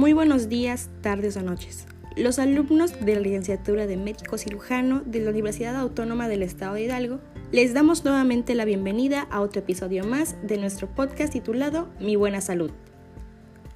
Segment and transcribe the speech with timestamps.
[0.00, 1.84] Muy buenos días, tardes o noches.
[2.16, 6.84] Los alumnos de la licenciatura de médico cirujano de la Universidad Autónoma del Estado de
[6.84, 7.20] Hidalgo
[7.52, 12.40] les damos nuevamente la bienvenida a otro episodio más de nuestro podcast titulado Mi Buena
[12.40, 12.70] Salud.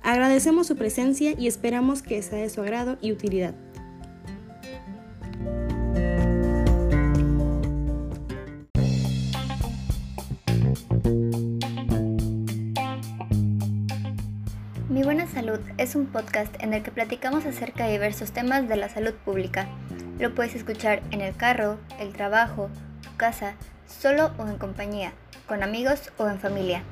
[0.03, 3.55] Agradecemos su presencia y esperamos que sea de su agrado y utilidad.
[15.79, 19.67] Es un podcast en el que platicamos acerca de diversos temas de la salud pública.
[20.19, 22.71] Lo puedes escuchar en el carro, el trabajo,
[23.03, 23.55] tu casa,
[23.87, 25.13] solo o en compañía,
[25.47, 26.83] con amigos o en familia.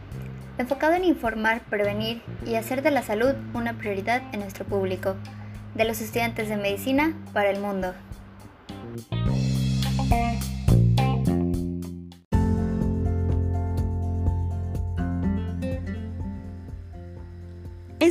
[0.58, 5.14] Enfocado en informar, prevenir y hacer de la salud una prioridad en nuestro público,
[5.74, 7.94] de los estudiantes de medicina para el mundo.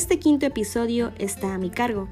[0.02, 2.08] Este quinto episodio está a mi cargo.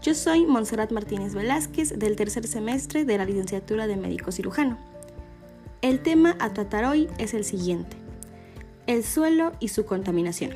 [0.00, 4.78] Yo soy Monserrat Martínez Velázquez del tercer semestre de la licenciatura de médico cirujano.
[5.80, 7.96] El tema a tratar hoy es el siguiente,
[8.86, 10.52] el suelo y su contaminación.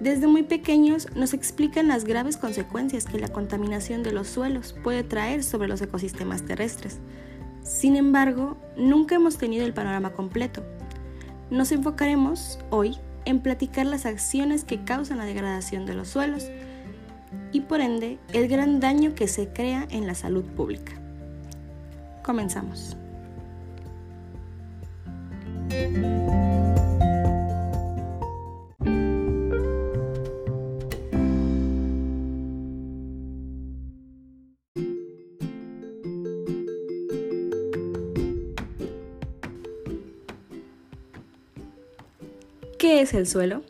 [0.00, 5.04] Desde muy pequeños nos explican las graves consecuencias que la contaminación de los suelos puede
[5.04, 6.98] traer sobre los ecosistemas terrestres.
[7.62, 10.64] Sin embargo, nunca hemos tenido el panorama completo.
[11.50, 16.50] Nos enfocaremos hoy en platicar las acciones que causan la degradación de los suelos
[17.52, 20.92] y por ende el gran daño que se crea en la salud pública.
[22.22, 22.96] Comenzamos.
[43.02, 43.62] Es el suelo?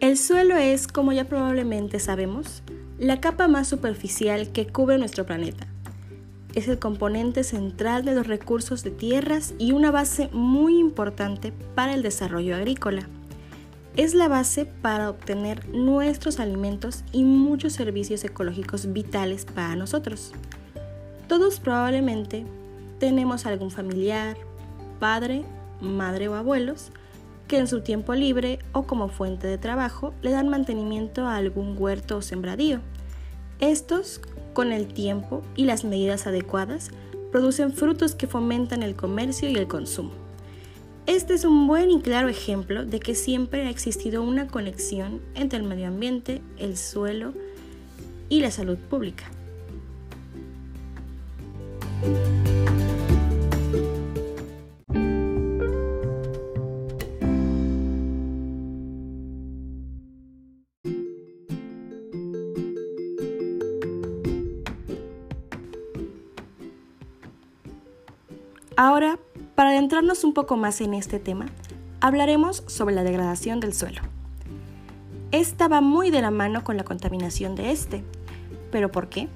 [0.00, 2.62] El suelo es, como ya probablemente sabemos,
[2.98, 5.66] la capa más superficial que cubre nuestro planeta.
[6.54, 11.94] Es el componente central de los recursos de tierras y una base muy importante para
[11.94, 13.08] el desarrollo agrícola.
[13.96, 20.32] Es la base para obtener nuestros alimentos y muchos servicios ecológicos vitales para nosotros.
[21.26, 22.46] Todos probablemente
[23.00, 24.36] tenemos algún familiar,
[25.00, 25.44] padre,
[25.80, 26.92] madre o abuelos
[27.48, 31.74] que en su tiempo libre o como fuente de trabajo le dan mantenimiento a algún
[31.76, 32.80] huerto o sembradío.
[33.58, 34.20] Estos,
[34.52, 36.90] con el tiempo y las medidas adecuadas,
[37.32, 40.12] producen frutos que fomentan el comercio y el consumo.
[41.06, 45.58] Este es un buen y claro ejemplo de que siempre ha existido una conexión entre
[45.58, 47.32] el medio ambiente, el suelo
[48.28, 49.24] y la salud pública.
[68.98, 69.20] Ahora,
[69.54, 71.46] para adentrarnos un poco más en este tema,
[72.00, 74.00] hablaremos sobre la degradación del suelo.
[75.30, 78.02] Esta va muy de la mano con la contaminación de este.
[78.72, 79.28] ¿Pero por qué?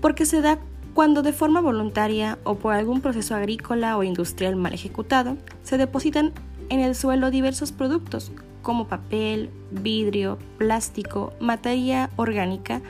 [0.00, 0.60] Porque se da
[0.94, 6.32] cuando de forma voluntaria o por algún proceso agrícola o industrial mal ejecutado, se depositan
[6.68, 8.30] en el suelo diversos productos
[8.62, 12.82] como papel, vidrio, plástico, materia orgánica,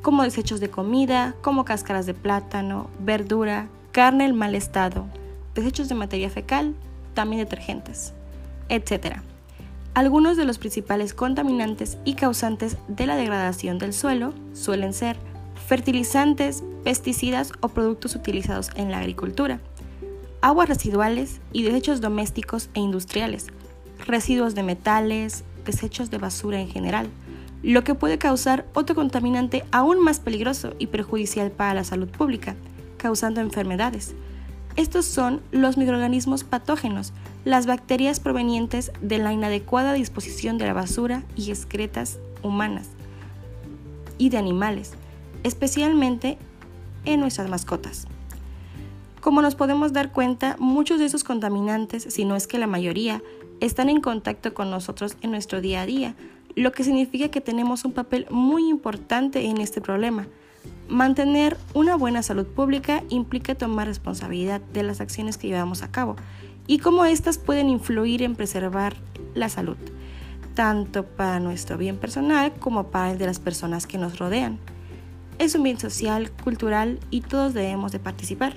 [0.00, 5.06] como desechos de comida, como cáscaras de plátano, verdura, carne en mal estado,
[5.54, 6.74] desechos de materia fecal,
[7.14, 8.12] también detergentes,
[8.68, 9.16] etc.
[9.94, 15.16] Algunos de los principales contaminantes y causantes de la degradación del suelo suelen ser
[15.66, 19.60] fertilizantes, pesticidas o productos utilizados en la agricultura,
[20.40, 23.48] aguas residuales y desechos domésticos e industriales,
[24.06, 27.08] residuos de metales, desechos de basura en general,
[27.62, 32.54] lo que puede causar otro contaminante aún más peligroso y perjudicial para la salud pública,
[32.98, 34.14] causando enfermedades.
[34.76, 37.12] Estos son los microorganismos patógenos,
[37.44, 42.90] las bacterias provenientes de la inadecuada disposición de la basura y excretas humanas
[44.18, 44.92] y de animales,
[45.42, 46.38] especialmente
[47.04, 48.06] en nuestras mascotas.
[49.20, 53.22] Como nos podemos dar cuenta, muchos de esos contaminantes, si no es que la mayoría,
[53.60, 56.14] están en contacto con nosotros en nuestro día a día,
[56.54, 60.26] lo que significa que tenemos un papel muy importante en este problema.
[60.88, 66.16] Mantener una buena salud pública implica tomar responsabilidad de las acciones que llevamos a cabo
[66.66, 68.96] y cómo éstas pueden influir en preservar
[69.34, 69.76] la salud,
[70.54, 74.58] tanto para nuestro bien personal como para el de las personas que nos rodean.
[75.38, 78.54] Es un bien social, cultural y todos debemos de participar.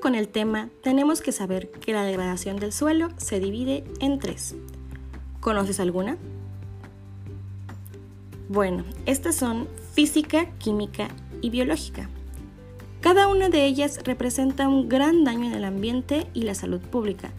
[0.00, 4.54] Con el tema, tenemos que saber que la degradación del suelo se divide en tres.
[5.40, 6.16] ¿Conoces alguna?
[8.48, 11.08] Bueno, estas son física, química
[11.42, 12.08] y biológica.
[13.02, 17.30] Cada una de ellas representa un gran daño en el ambiente y la salud pública,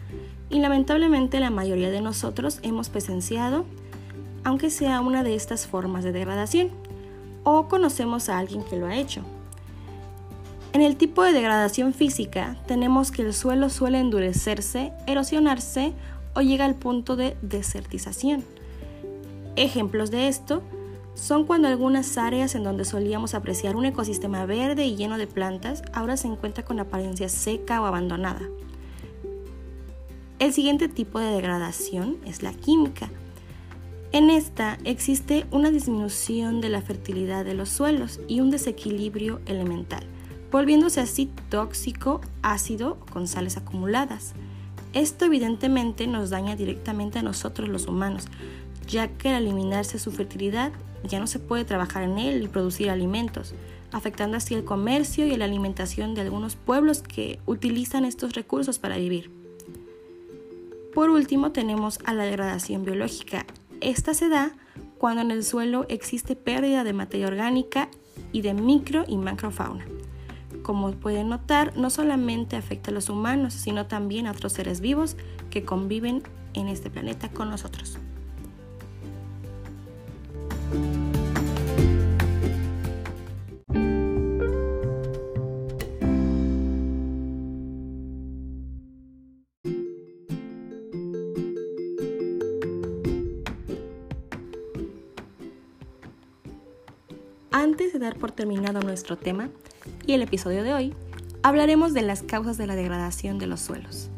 [0.48, 3.64] y lamentablemente la mayoría de nosotros hemos presenciado,
[4.44, 6.70] aunque sea una de estas formas de degradación,
[7.42, 9.22] o conocemos a alguien que lo ha hecho.
[10.72, 15.92] En el tipo de degradación física tenemos que el suelo suele endurecerse, erosionarse
[16.34, 18.42] o llega al punto de desertización.
[19.54, 20.62] Ejemplos de esto
[21.14, 25.82] son cuando algunas áreas en donde solíamos apreciar un ecosistema verde y lleno de plantas
[25.92, 28.40] ahora se encuentra con apariencia seca o abandonada.
[30.38, 33.10] El siguiente tipo de degradación es la química.
[34.10, 40.06] En esta existe una disminución de la fertilidad de los suelos y un desequilibrio elemental
[40.52, 44.34] volviéndose así tóxico, ácido con sales acumuladas.
[44.92, 48.28] Esto evidentemente nos daña directamente a nosotros los humanos,
[48.86, 50.70] ya que al eliminarse su fertilidad
[51.04, 53.54] ya no se puede trabajar en él y producir alimentos,
[53.90, 58.98] afectando así el comercio y la alimentación de algunos pueblos que utilizan estos recursos para
[58.98, 59.30] vivir.
[60.94, 63.46] Por último tenemos a la degradación biológica.
[63.80, 64.52] Esta se da
[64.98, 67.88] cuando en el suelo existe pérdida de materia orgánica
[68.32, 69.86] y de micro y macrofauna
[70.62, 75.16] como pueden notar, no solamente afecta a los humanos, sino también a otros seres vivos
[75.50, 76.22] que conviven
[76.54, 77.98] en este planeta con nosotros.
[97.54, 99.50] Antes de dar por terminado nuestro tema,
[100.06, 100.94] y el episodio de hoy
[101.42, 104.10] hablaremos de las causas de la degradación de los suelos.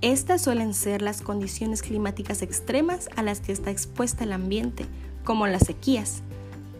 [0.00, 4.86] Estas suelen ser las condiciones climáticas extremas a las que está expuesta el ambiente,
[5.24, 6.22] como las sequías.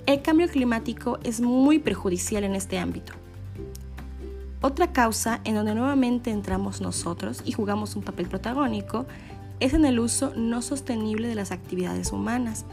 [0.07, 3.13] El cambio climático es muy perjudicial en este ámbito.
[4.63, 9.07] Otra causa en donde nuevamente entramos nosotros y jugamos un papel protagónico
[9.59, 12.65] es en el uso no sostenible de las actividades humanas,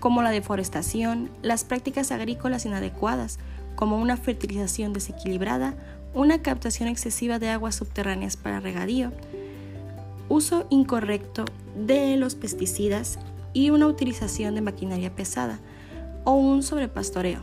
[0.00, 3.38] como la deforestación, las prácticas agrícolas inadecuadas,
[3.74, 5.74] como una fertilización desequilibrada,
[6.14, 9.12] una captación excesiva de aguas subterráneas para regadío,
[10.28, 11.44] uso incorrecto
[11.86, 13.18] de los pesticidas
[13.52, 15.58] y una utilización de maquinaria pesada
[16.24, 17.40] o un sobrepastoreo.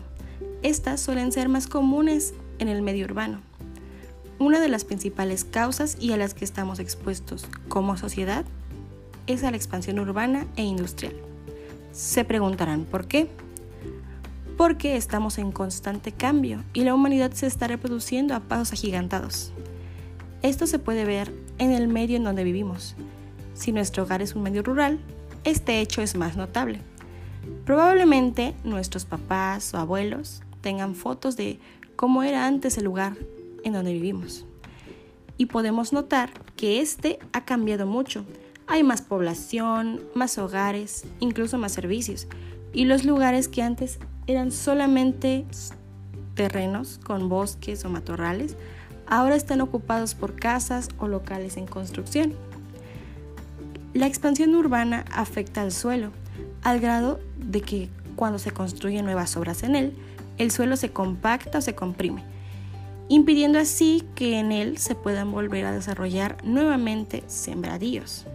[0.64, 3.42] Estas suelen ser más comunes en el medio urbano.
[4.40, 8.46] Una de las principales causas y a las que estamos expuestos como sociedad
[9.28, 11.14] es a la expansión urbana e industrial.
[11.92, 13.30] Se preguntarán por qué
[14.62, 19.52] porque estamos en constante cambio y la humanidad se está reproduciendo a pasos agigantados.
[20.44, 22.96] Esto se puede ver en el medio en donde vivimos.
[23.56, 25.00] Si nuestro hogar es un medio rural,
[25.46, 26.80] este hecho es más notable.
[27.66, 31.60] Probablemente nuestros papás o abuelos tengan fotos de
[31.96, 33.18] cómo era antes el lugar
[33.64, 34.46] en donde vivimos.
[35.38, 38.26] Y podemos notar que este ha cambiado mucho.
[38.68, 42.28] Hay más población, más hogares, incluso más servicios.
[42.74, 43.98] Y los lugares que antes
[44.28, 45.46] eran solamente
[46.36, 48.56] terrenos con bosques o matorrales,
[49.08, 52.34] ahora están ocupados por casas o locales en construcción.
[53.94, 56.12] La expansión urbana afecta al suelo,
[56.64, 59.94] al grado de que cuando se construyen nuevas obras en él,
[60.38, 62.24] el suelo se compacta o se comprime,
[63.10, 68.26] impidiendo así que en él se puedan volver a desarrollar nuevamente sembradíos.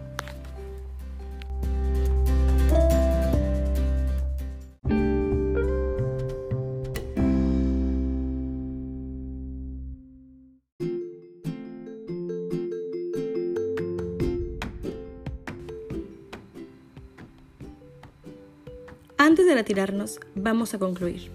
[19.37, 21.29] Antes de retirarnos, vamos a concluir.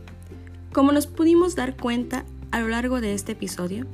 [0.73, 3.87] Como nos pudimos dar cuenta a lo largo de este episodio,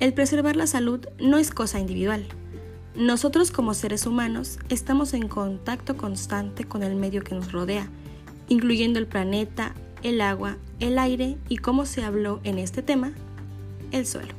[0.00, 2.24] el preservar la salud no es cosa individual.
[2.96, 7.86] Nosotros como seres humanos estamos en contacto constante con el medio que nos rodea,
[8.48, 13.12] incluyendo el planeta, el agua, el aire y, como se habló en este tema,
[13.90, 14.32] el suelo.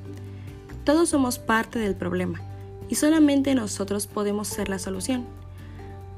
[0.83, 2.41] Todos somos parte del problema
[2.89, 5.27] y solamente nosotros podemos ser la solución.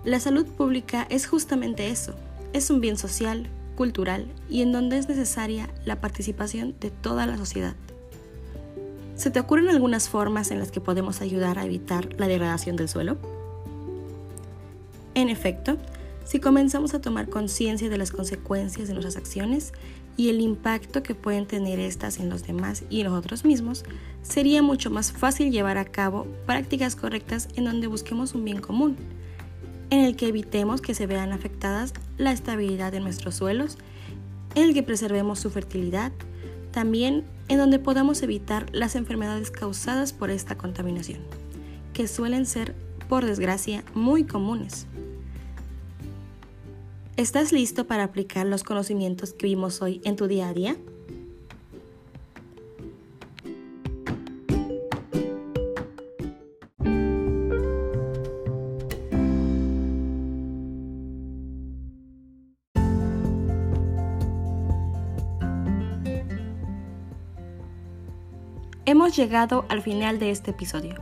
[0.05, 2.15] La salud pública es justamente eso,
[2.53, 7.37] es un bien social, cultural y en donde es necesaria la participación de toda la
[7.37, 7.75] sociedad.
[9.15, 12.89] ¿Se te ocurren algunas formas en las que podemos ayudar a evitar la degradación del
[12.89, 13.17] suelo?
[15.15, 15.77] En efecto,
[16.25, 19.71] si comenzamos a tomar conciencia de las consecuencias de nuestras acciones
[20.17, 23.85] y el impacto que pueden tener estas en los demás y en nosotros mismos,
[24.23, 28.97] sería mucho más fácil llevar a cabo prácticas correctas en donde busquemos un bien común,
[29.89, 33.77] en el que evitemos que se vean afectadas la estabilidad de nuestros suelos,
[34.55, 36.11] en el que preservemos su fertilidad,
[36.71, 41.19] también en donde podamos evitar las enfermedades causadas por esta contaminación,
[41.93, 42.75] que suelen ser,
[43.07, 44.87] por desgracia, muy comunes.
[47.15, 50.77] ¿Estás listo para aplicar los conocimientos que vimos hoy en tu día a día?
[69.15, 70.95] Llegado al final de este episodio.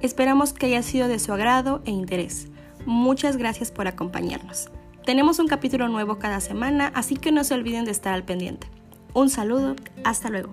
[0.00, 2.46] Esperamos que haya sido de su agrado e interés.
[2.86, 4.70] Muchas gracias por acompañarnos.
[5.04, 8.68] Tenemos un capítulo nuevo cada semana, así que no se olviden de estar al pendiente.
[9.14, 10.52] Un saludo, hasta luego.